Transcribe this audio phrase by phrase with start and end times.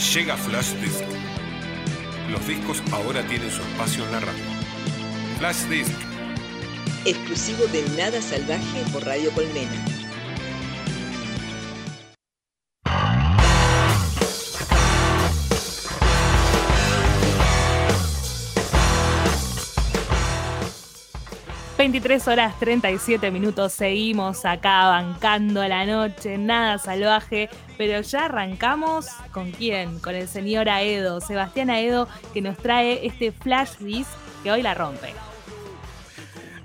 [0.00, 1.04] Llega Flash Disc.
[2.30, 4.44] Los discos ahora tienen su espacio en la radio.
[5.38, 5.92] Flash Disc.
[7.04, 9.89] Exclusivo de Nada Salvaje por Radio Colmena.
[21.92, 29.50] 23 horas 37 minutos, seguimos acá bancando la noche, nada salvaje, pero ya arrancamos con
[29.50, 34.08] quién, con el señor Aedo, Sebastián Aedo, que nos trae este flash disc
[34.44, 35.08] que hoy la rompe.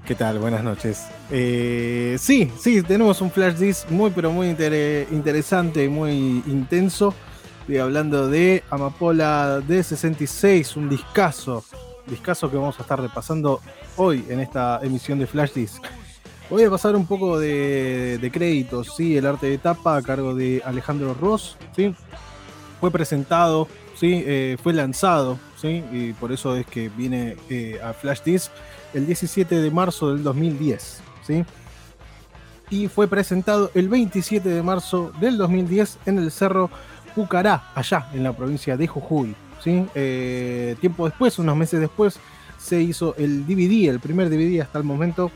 [0.06, 0.38] ¿Qué tal?
[0.38, 1.08] Buenas noches.
[1.32, 7.16] Eh, sí, sí, tenemos un flash disc muy, pero muy interesante, muy intenso.
[7.62, 11.66] Estoy hablando de Amapola D66, un discazo,
[12.08, 13.62] discazo que vamos a estar repasando
[13.98, 15.84] hoy en esta emisión de Flash Disc.
[16.50, 19.18] Voy a pasar un poco de, créditos, ¿sí?
[19.18, 21.96] El arte de tapa a cargo de Alejandro Ross, ¿sí?
[22.80, 24.24] Fue presentado, ¿sí?
[24.26, 25.84] Eh, fue lanzado, ¿sí?
[25.92, 28.52] Y por eso es que viene eh, a Flash Disc
[28.94, 31.44] el 17 de marzo del 2010, ¿sí?
[32.70, 36.70] Y fue presentado el 27 de marzo del 2010 en el Cerro
[37.16, 39.36] Pucará, allá en la provincia de Jujuy,
[39.66, 42.20] Eh, tiempo después, unos meses después,
[42.58, 45.32] se hizo el DVD, el primer DVD hasta el momento,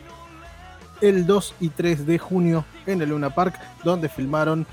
[1.02, 4.66] el 2 y 3 de junio en el Luna Park, donde filmaron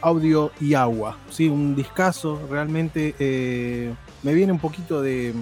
[0.00, 1.18] audio y agua.
[1.30, 1.48] ¿sí?
[1.48, 5.34] Un discazo, realmente eh, me viene un poquito de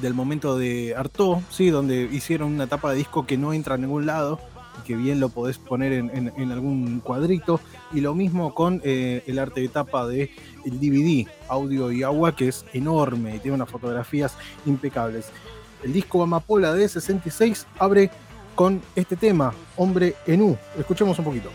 [0.00, 1.70] del momento de Artaud, ¿sí?
[1.70, 4.38] donde hicieron una tapa de disco que no entra a ningún lado
[4.84, 7.60] que bien lo podés poner en, algún cuadrito.
[7.92, 10.30] Y lo mismo con eh, el arte de tapa de
[10.64, 15.30] el DVD, audio y agua, que es enorme y tiene unas fotografías impecables.
[15.82, 18.10] El disco Amapola de 66 abre
[18.54, 20.56] con este tema, Hombre en U.
[20.78, 21.50] Escuchemos un poquito.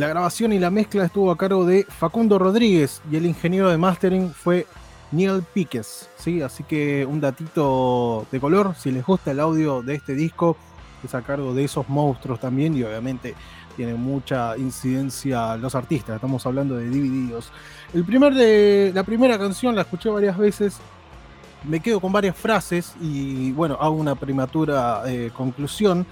[0.00, 3.76] La grabación y la mezcla estuvo a cargo de Facundo Rodríguez y el ingeniero de
[3.76, 4.66] mastering fue
[5.12, 6.08] Neil Piques.
[6.16, 6.40] ¿sí?
[6.40, 10.56] Así que un datito de color, si les gusta el audio de este disco,
[11.04, 13.34] es a cargo de esos monstruos también y obviamente
[13.76, 16.14] tiene mucha incidencia los artistas.
[16.14, 17.52] Estamos hablando de Divididos.
[17.92, 20.78] El primer de, la primera canción la escuché varias veces.
[21.64, 26.06] Me quedo con varias frases y bueno, hago una prematura eh, conclusión.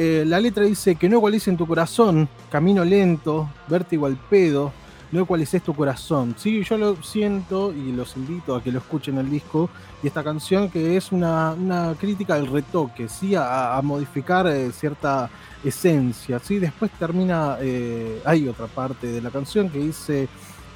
[0.00, 4.72] Eh, la letra dice que no ecualices en tu corazón, camino lento, vértigo al pedo,
[5.10, 6.36] no ecualices tu corazón.
[6.38, 9.68] Sí, yo lo siento y los invito a que lo escuchen el disco
[10.00, 11.56] y esta canción que es una,
[11.98, 13.34] crítica al retoque, ¿sí?
[13.34, 15.30] a, modificar eh, cierta
[15.64, 16.38] esencia.
[16.38, 16.60] ¿sí?
[16.60, 20.28] Después termina, eh, hay otra parte de la canción que dice,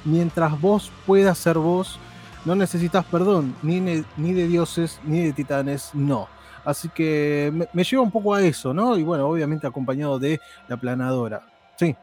[0.03, 1.97] mientras vos puedas ser vos,
[2.45, 6.27] no necesitas perdón, ni, ni de dioses, ni de titanes, no.
[6.65, 8.97] Así que me, lleva un poco a eso, ¿no?
[8.97, 11.41] Y bueno, obviamente acompañado de la planadora.
[11.77, 11.95] Sí.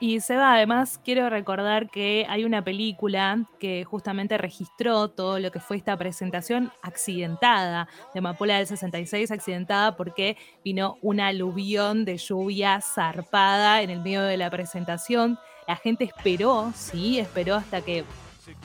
[0.00, 5.60] Y Seba, además quiero recordar que hay una película que justamente registró todo lo que
[5.60, 12.80] fue esta presentación accidentada de Mapola del 66, accidentada porque vino una aluvión de lluvia
[12.80, 15.38] zarpada en el medio de la presentación.
[15.68, 18.04] La gente esperó, sí, esperó hasta que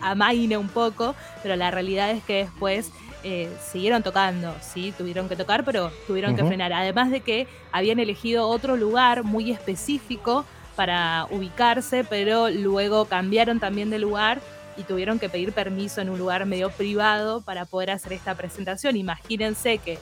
[0.02, 2.92] amaine un poco, pero la realidad es que después
[3.24, 6.74] eh, siguieron tocando, sí, tuvieron que tocar, pero tuvieron que frenar.
[6.74, 10.46] Además de que habían elegido otro lugar muy específico
[10.76, 14.40] para ubicarse, pero luego cambiaron también de lugar
[14.78, 18.96] y tuvieron que pedir permiso en un lugar medio privado para poder hacer esta presentación.
[18.96, 19.98] Imagínense que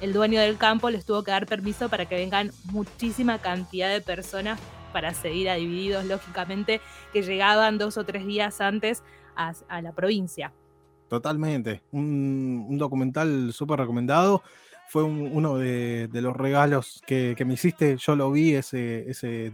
[0.00, 4.00] el dueño del campo les tuvo que dar permiso para que vengan muchísima cantidad de
[4.00, 4.58] personas
[4.94, 6.80] para seguir a Divididos, lógicamente,
[7.12, 9.02] que llegaban dos o tres días antes
[9.36, 10.52] a la provincia.
[11.08, 11.82] Totalmente.
[11.92, 14.42] Un, documental súper recomendado.
[14.88, 17.96] Fue uno de, los regalos que, me hiciste.
[17.96, 19.50] Yo lo vi, ese,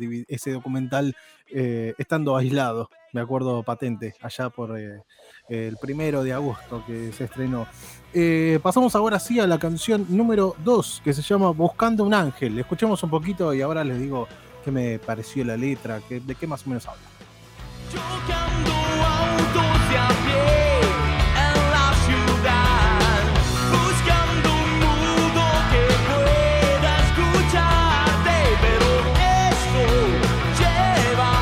[0.52, 1.16] documental,
[1.48, 2.90] eh, estando aislado.
[3.12, 5.02] Me acuerdo patente, allá por eh,
[5.48, 7.66] el primero de agosto que se estrenó.
[8.12, 12.58] Eh, pasamos ahora sí a la canción número 2, que se llama Buscando un ángel.
[12.58, 14.28] Escuchemos un poquito y ahora les digo
[14.64, 17.00] qué me pareció la letra, qué, de qué más o menos habla.
[19.92, 20.80] A pie
[21.34, 23.20] en la ciudad,
[23.72, 25.42] buscando un mundo
[25.72, 28.88] que pueda escucharte, pero
[29.42, 29.84] esto
[30.60, 31.32] lleva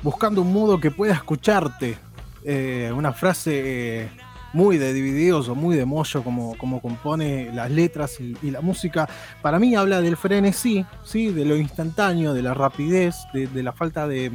[0.04, 2.05] Buscando un mundo que pueda escucharte.
[2.47, 4.09] Eh, una frase eh,
[4.53, 9.09] muy de Divididos o muy de Moyo, como, como compone las letras y, la música,
[9.42, 11.31] para mí habla del frenesí, ¿sí?
[11.31, 14.31] de lo instantáneo, de la rapidez, de, la falta de,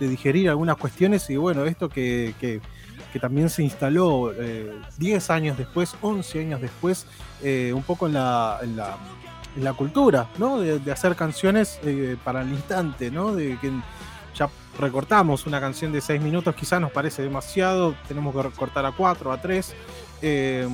[0.00, 2.62] digerir algunas cuestiones y bueno, esto que,
[3.20, 4.32] también se instaló
[4.96, 7.06] 10 eh, años después, 11 años después,
[7.74, 10.60] un poco en la, en la, cultura, ¿no?
[10.60, 11.78] De, hacer canciones
[12.24, 13.34] para el instante, ¿no?
[13.34, 13.70] De que
[14.34, 14.48] ya
[14.78, 19.32] recortamos una canción de 6 minutos, quizás nos parece demasiado, tenemos que recortar a 4,
[19.32, 19.74] a 3.
[20.22, 20.68] Eh,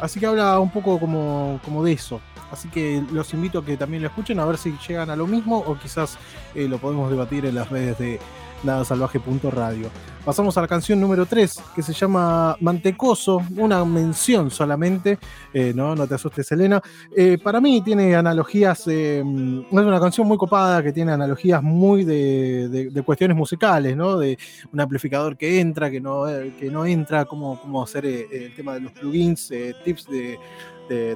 [0.00, 2.20] así que habla un poco como, como, de eso.
[2.50, 5.26] Así que los invito a que también lo escuchen, a ver si llegan a lo
[5.26, 6.18] mismo o quizás
[6.54, 8.20] eh, lo podemos debatir en las redes de,
[8.62, 9.90] nadasalvaje.radio.
[10.24, 15.18] Pasamos a la canción número 3, que se llama Mantecoso, una mención solamente,
[15.52, 16.80] eh, no, no te asustes Elena.
[17.16, 19.24] Eh, para mí tiene analogías, eh, es
[19.72, 24.16] una canción muy copada que tiene analogías muy de, cuestiones musicales, ¿no?
[24.16, 24.38] De
[24.72, 26.26] un amplificador que entra, que no,
[26.56, 29.52] que no entra, cómo, cómo hacer el tema de los plugins,
[29.84, 30.38] tips de,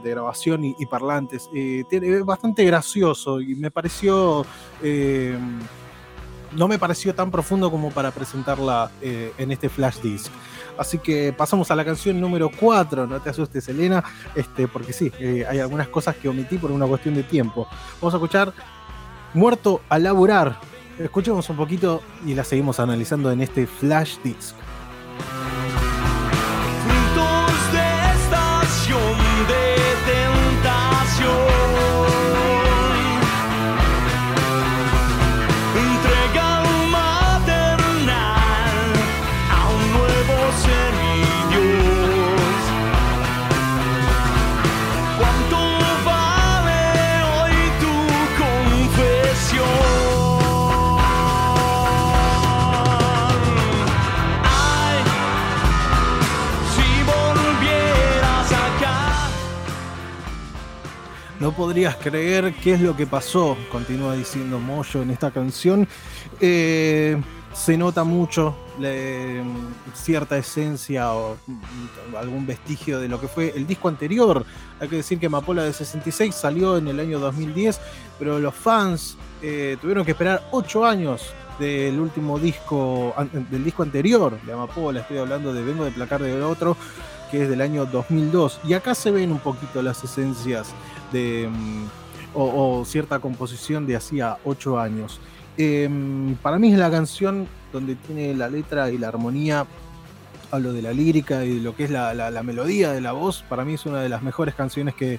[0.03, 1.49] grabación y, parlantes.
[1.53, 4.45] es bastante gracioso y me pareció
[6.57, 10.31] no me pareció tan profundo como para presentarla eh, en este flash disc.
[10.79, 14.05] Así que pasamos a la canción número 4, no te asustes Elena,
[14.35, 17.67] este, porque sí, eh, hay algunas cosas que omití por una cuestión de tiempo.
[18.01, 18.53] Vamos a escuchar
[19.35, 20.59] Muerto a laburar.
[20.99, 24.55] Escuchemos un poquito y la seguimos analizando en este flash disc.
[61.47, 65.87] No podrías creer qué es lo que pasó, continúa diciendo Moyo en esta canción.
[66.41, 67.23] Eh,
[67.55, 68.57] se nota mucho
[69.95, 74.45] cierta esencia o mm, algún vestigio de lo que fue el disco anterior.
[74.81, 77.81] Hay que decir que Amapola de 66 salió en el año 2010,
[78.19, 83.15] pero los fans eh, tuvieron que esperar 8 años del último disco,
[83.53, 85.03] del disco anterior de Amapola.
[85.03, 86.77] Estoy hablando de Vengo de Placar del Otro,
[87.31, 88.63] que es del año 2002.
[88.65, 90.75] Y acá se ven un poquito las esencias
[91.13, 91.85] de, mm,
[92.35, 95.21] o, cierta composición de hacía ocho años.
[95.57, 99.67] Em, para mí es la canción donde tiene la letra y la armonía,
[100.51, 103.65] hablo de la lírica y de lo que es la, melodía de la voz, para
[103.65, 105.19] mí es una de las mejores canciones que,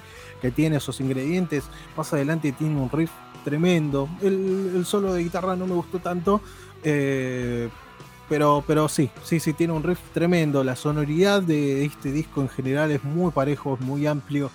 [0.54, 1.64] tiene esos ingredientes.
[1.96, 3.10] Más adelante tiene un riff
[3.44, 4.08] tremendo.
[4.22, 6.40] El, solo de guitarra no me gustó tanto.
[6.84, 7.68] Eh,
[8.28, 10.62] pero, pero sí, sí, sí, tiene un riff tremendo.
[10.62, 14.50] La sonoridad de este disco en general es muy parejo, es muy amplio.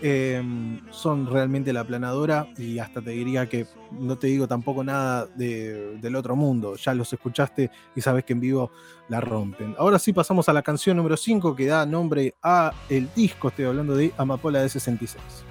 [0.00, 5.26] Em, son realmente la planadora y hasta te diría que no te digo tampoco nada
[5.26, 8.70] del otro mundo, ya los escuchaste y sabes que en vivo
[9.08, 9.74] la rompen.
[9.76, 13.64] Ahora sí pasamos a la canción número 5 que da nombre a el disco, estoy
[13.64, 15.47] hablando de Amapola de 66.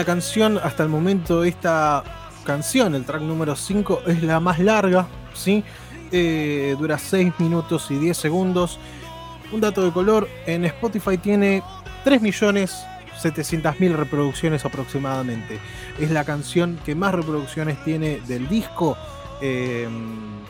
[0.00, 0.58] Tremenda canción.
[0.62, 2.02] Hasta el momento, esta
[2.44, 5.06] canción, el track número 5, es la más larga.
[5.34, 5.62] ¿sí?
[6.10, 8.78] Eh, dura 6 minutos y 10 segundos.
[9.52, 11.62] Un dato de color: en Spotify tiene
[12.04, 12.82] 3 millones
[13.22, 15.58] 700.000 reproducciones aproximadamente.
[15.98, 18.96] Es la canción que más reproducciones tiene del disco
[19.42, 20.40] em,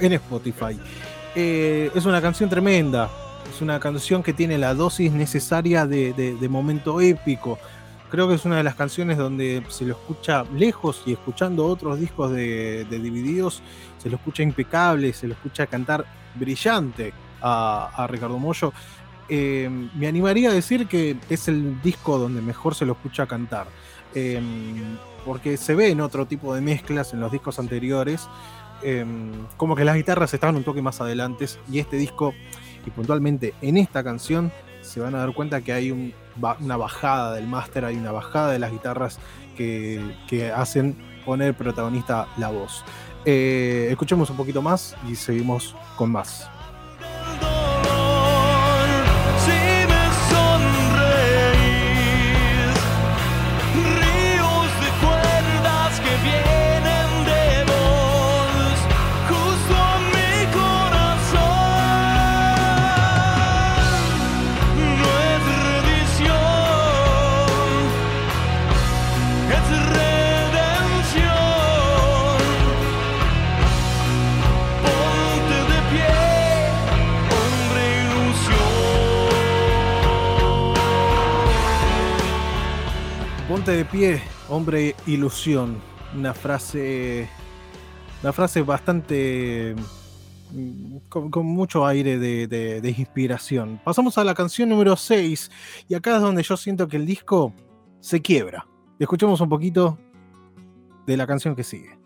[0.00, 0.80] en Spotify.
[1.36, 3.08] Eh, es una canción tremenda.
[3.54, 7.58] Es una canción que tiene la dosis necesaria de, momento épico.
[8.10, 12.00] Creo que es una de las canciones donde se lo escucha lejos y escuchando otros
[12.00, 13.62] discos de, Divididos,
[13.98, 18.72] se lo escucha impecable, se lo escucha cantar brillante a, Ricardo Mollo.
[19.28, 23.68] Em, me animaría a decir que es el disco donde mejor se lo escucha cantar.
[24.12, 28.28] Em, porque se ve en otro tipo de mezclas en los discos anteriores.
[28.82, 31.46] Em, como que las guitarras estaban un toque más adelante.
[31.70, 32.34] Y este disco,
[32.84, 34.50] y puntualmente en esta canción,
[34.80, 36.12] se van a dar cuenta que hay un
[36.60, 39.18] una bajada del máster, hay una bajada de las guitarras
[39.56, 42.84] que, que hacen poner protagonista la voz.
[43.24, 46.48] Eh, escuchemos un poquito más y seguimos con más.
[83.70, 85.80] De pie, hombre ilusión.
[86.16, 87.28] Una frase.
[88.22, 89.76] Una frase bastante.
[90.52, 93.80] mm, con, mucho aire de, de- de inspiración.
[93.84, 95.50] Pasamos a la canción número 6.
[95.88, 97.54] Y acá es donde yo siento que el disco
[98.00, 98.66] se quiebra.
[98.98, 99.96] Escuchemos un poquito
[101.06, 101.96] de la canción que sigue.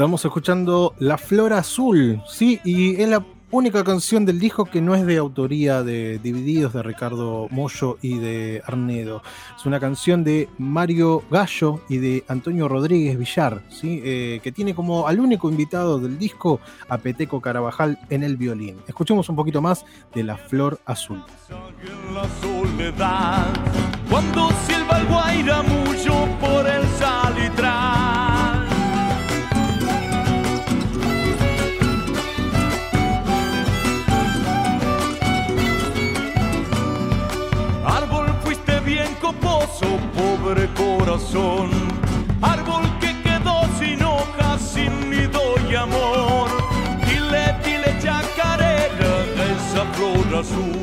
[0.00, 4.94] Estamos escuchando La Flor Azul, sí, y es la única canción del disco que no
[4.94, 9.22] es de autoría de Divididos de Ricardo Mollo y de Arnedo.
[9.54, 14.74] Es una canción de Mario Gallo y de Antonio Rodríguez Villar, sí, eh, que tiene
[14.74, 18.78] como al único invitado del disco a Peteco Carabajal en el violín.
[18.88, 21.22] Escuchemos un poquito más de La Flor Azul.
[22.14, 23.48] la soledad
[24.08, 28.29] cuando silba el guairamullo por el salitral.
[39.80, 41.70] Coposo, pobre corazón.
[42.42, 46.50] Árbol que quedó sin hojas, sin nido y amor.
[47.06, 50.76] Dile, dile chacarera esa flor azul.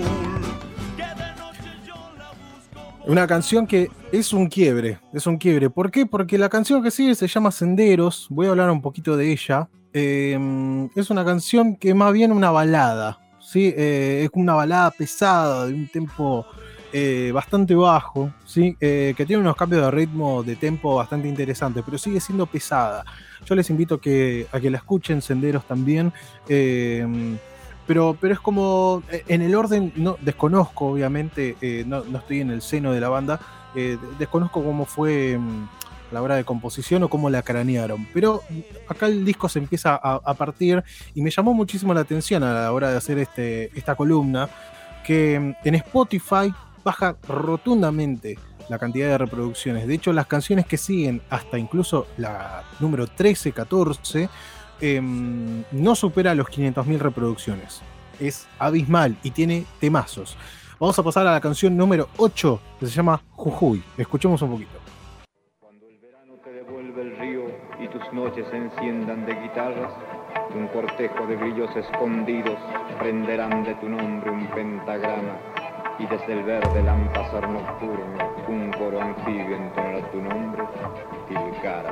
[3.05, 5.69] Una canción que es un quiebre, es un quiebre.
[5.69, 6.05] ¿Por qué?
[6.05, 9.69] Porque la canción que sigue se llama Senderos, voy a hablar un poquito de ella.
[9.93, 10.37] Eh,
[10.93, 13.73] es una canción que más bien una balada, ¿sí?
[13.77, 16.45] Eh, es una balada pesada, de un tempo
[16.93, 18.75] eh, bastante bajo, ¿sí?
[18.79, 23.03] Eh, que tiene unos cambios de ritmo, de tempo bastante interesantes, pero sigue siendo pesada.
[23.45, 26.13] Yo les invito a que, la escuchen, Senderos también.
[26.47, 27.37] eh,
[27.85, 32.51] pero, pero es como eh, en el orden, no desconozco, obviamente, no, no estoy en
[32.51, 33.39] el seno de la banda,
[34.19, 35.39] desconozco cómo fue
[36.09, 38.05] a la hora de composición o cómo la cranearon.
[38.13, 38.43] Pero
[38.89, 40.83] acá el disco se empieza a, a partir
[41.15, 44.49] y me llamó muchísimo la atención a la hora de hacer este, esta columna,
[45.07, 46.53] que mm, en Spotify
[46.87, 48.39] baja rotundamente
[48.69, 49.87] la cantidad de reproducciones.
[49.87, 54.29] De hecho, las canciones que siguen, hasta incluso la número 13, 14,
[54.79, 57.81] em, no supera los 500.000 reproducciones.
[58.21, 60.37] Es abismal y tiene temazos.
[60.79, 63.83] Vamos a pasar a la canción número 8, que se llama Jujuy.
[63.97, 64.79] Escuchemos un poquito.
[65.59, 67.43] Cuando el verano te devuelve el río
[67.83, 69.91] y tus noches se enciendan de guitarras,
[70.55, 72.57] un cortejo de grillos escondidos
[72.97, 75.56] prenderán de tu nombre un pentagrama
[75.99, 80.63] y desde el verde lámpasar nocturno un coro anfibio entonará tu nombre,
[81.27, 81.91] Tilcara.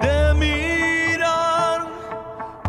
[0.00, 1.86] de mirar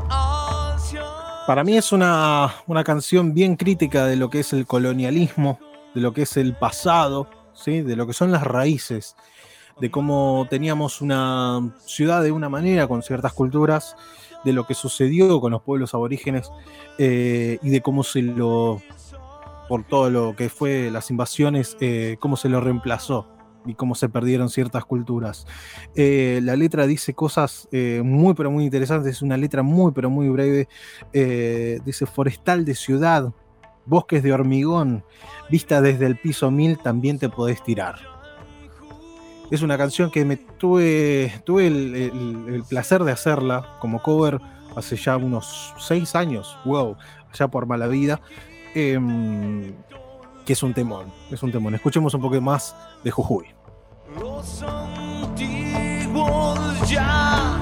[0.10, 1.04] hacia
[1.48, 5.60] Para mí es una, una canción bien crítica de lo que es el colonialismo,
[5.94, 7.82] de lo que es el pasado, ¿sí?
[7.82, 9.15] de lo que son las raíces,
[9.80, 13.96] de cómo teníamos una ciudad de una manera con ciertas culturas,
[14.44, 16.51] de lo que sucedió con los pueblos aborígenes
[17.00, 18.82] eh, y de cómo se lo,
[19.67, 23.27] por todo lo que fue las invasiones, eh, cómo se lo reemplazó
[23.65, 25.48] y cómo se perdieron ciertas culturas.
[25.95, 30.10] Eh, la letra dice cosas eh, muy pero muy interesantes, es una letra muy pero
[30.10, 30.67] muy breve.
[31.84, 33.34] Dice forestal de ciudad,
[33.88, 35.03] bosques de hormigón,
[35.50, 37.95] vista desde el piso 1000 también te podés tirar.
[39.51, 44.39] Es una canción que me tuve, tuve el, el- el placer de hacerla como cover
[44.75, 46.95] hace ya unos seis años, wow,
[47.31, 48.19] allá por mala vida.
[48.75, 49.74] Em,
[50.46, 51.74] que es un temón, es un temón.
[51.75, 53.48] Escuchemos un poco más de Jujuy.
[54.20, 56.20] Los antiguos
[56.89, 57.58] ya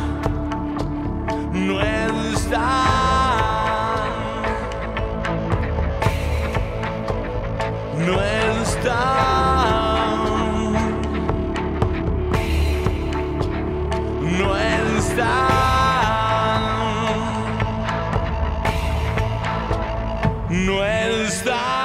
[1.54, 3.03] no están,
[20.54, 21.80] no está.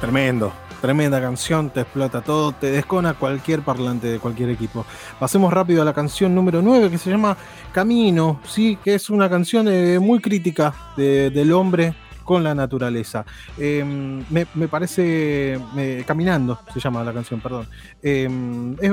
[0.00, 4.84] Tremendo, tremenda canción, te explota todo, te descona cualquier parlante de cualquier equipo.
[5.20, 7.36] Pasemos rápido a la canción número 9 que se llama
[7.72, 11.94] Camino, sí, que es una canción eh, muy crítica del hombre
[12.28, 13.24] con la naturaleza.
[13.56, 13.82] Eh,
[14.28, 15.58] me, parece,
[16.06, 17.66] Caminando se llama la canción, perdón.
[18.02, 18.30] Es,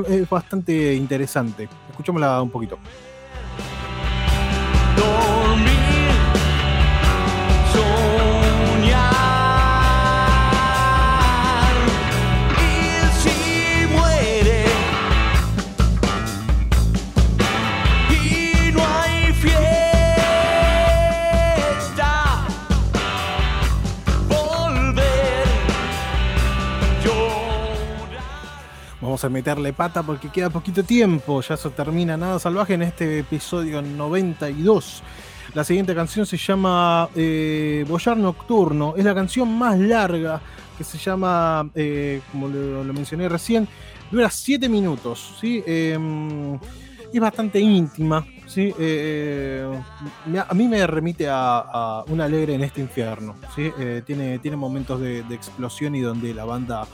[0.07, 1.67] es bastante interesante.
[1.91, 2.79] Escuchémosla un poquito.
[4.95, 5.74] dormir,
[29.15, 31.39] Vamos a meterle pata porque queda poquito tiempo.
[31.39, 35.01] Ya se termina Nada Salvaje en este episodio 92.
[35.53, 38.93] La siguiente canción se llama eh, Boyar Nocturno.
[38.97, 40.41] Es la canción más larga
[40.77, 43.69] que se llama, eh, como lo, mencioné recién,
[44.11, 45.35] dura 7 minutos.
[45.39, 45.63] ¿sí?
[45.65, 45.97] Eh,
[47.13, 48.25] es bastante íntima.
[48.47, 48.73] ¿sí?
[48.77, 49.65] Eh,
[50.25, 53.35] me- a mí me remite a, a Un alegre en este infierno.
[53.55, 53.71] ¿sí?
[53.79, 56.85] Eh, tiene, tiene momentos de explosión y donde la banda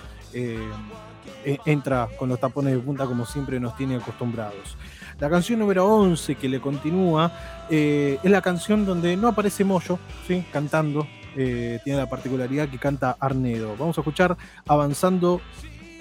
[1.45, 4.77] eh, entra con los tapones de punta como siempre nos tiene acostumbrados.
[5.19, 7.31] La canción número 11 que le continúa
[7.69, 10.45] eh, es la canción donde no aparece Moyo ¿sí?
[10.51, 11.07] cantando.
[11.35, 13.75] eh, tiene la particularidad que canta Arnedo.
[13.77, 14.35] Vamos a escuchar
[14.67, 15.41] Avanzando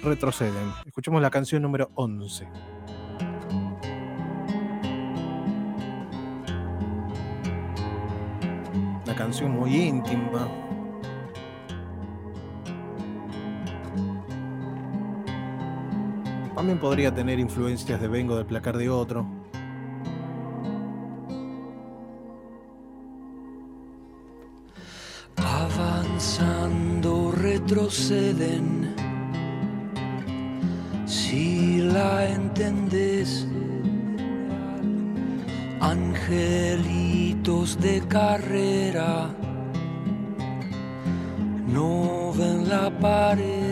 [0.03, 0.71] Retroceden.
[0.85, 2.47] Escuchemos la canción número 11.
[9.05, 10.47] Una canción muy íntima.
[16.61, 19.25] También podría tener influencias de Vengo del placar de otro.
[25.37, 28.93] Avanzando retroceden,
[31.07, 33.47] si la entendés,
[35.79, 39.31] angelitos de carrera,
[41.65, 43.70] no ven la pared.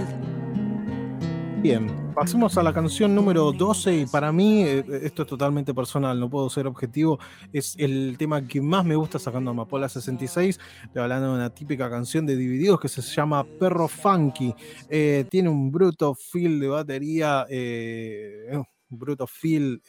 [2.20, 6.30] Pasemos a la canción número 12 y para mí, eh, esto es totalmente personal, no
[6.30, 7.18] puedo ser objetivo,
[7.54, 11.90] es el tema que más me gusta sacando Amapola 66, estoy hablando de una típica
[11.90, 14.54] canción de Divididos que se llama Perro Funky,
[14.90, 19.82] Eh, tiene un bruto feel de batería, eh, un bruto feel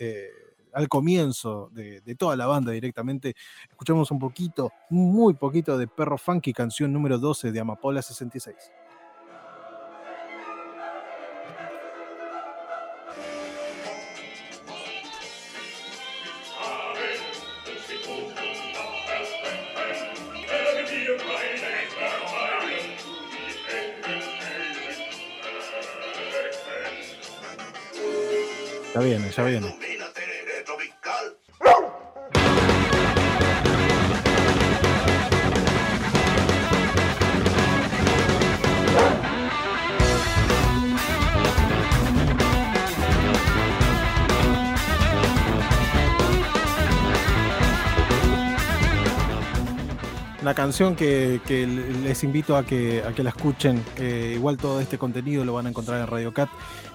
[0.72, 3.34] al comienzo de, de toda la banda directamente,
[3.68, 8.54] escuchamos un poquito, muy poquito de Perro Funky, canción número 12 de Amapola 66.
[28.92, 29.76] Ya viene, ya viene.
[50.42, 51.40] Una canción que,
[52.02, 53.84] les invito a que, a que la escuchen.
[53.98, 56.48] Eh, igual todo este contenido lo van a encontrar en Radio Cat.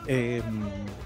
[0.07, 0.41] Eh,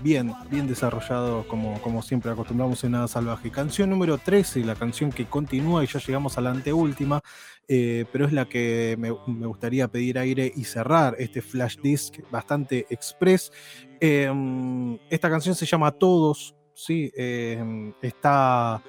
[0.01, 3.49] bien, bien desarrollado como, como siempre acostumbramos en Nada Salvaje.
[3.51, 7.21] Canción número 13, la canción que continúa y ya llegamos a la anteúltima,
[7.67, 12.19] eh, pero es la que me, me gustaría pedir aire y cerrar este flash disc
[12.31, 13.51] bastante express.
[13.99, 17.11] Eh, esta canción se llama Todos, ¿sí?
[17.15, 18.81] Eh, está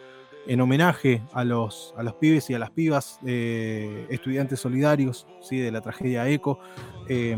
[0.47, 5.59] en homenaje a los, a los pibes y a las pibas eh, estudiantes solidarios ¿sí?
[5.59, 6.59] de la tragedia ECO,
[7.09, 7.37] eh,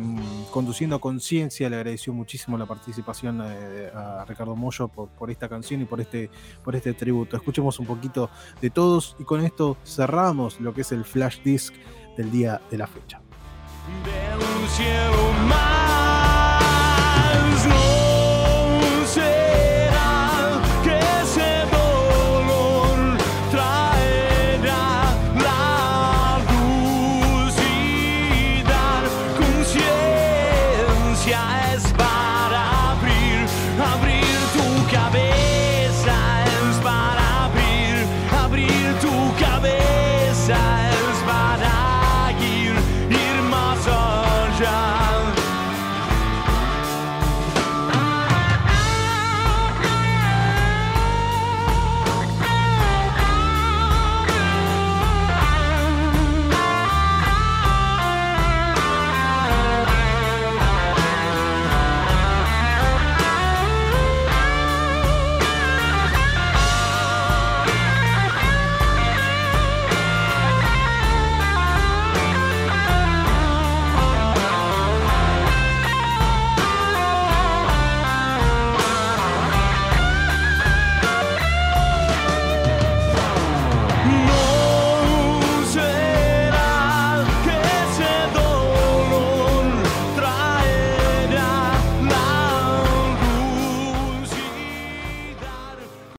[0.50, 5.48] conduciendo a conciencia, le agradeció muchísimo la participación eh, a Ricardo Mollo por, por, esta
[5.48, 6.30] canción y por este,
[6.64, 7.36] por este tributo.
[7.36, 11.74] Escuchemos un poquito de todos y con esto cerramos lo que es el flash disc
[12.16, 13.20] del día de la fecha.